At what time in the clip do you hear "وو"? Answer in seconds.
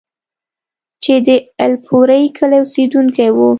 3.37-3.49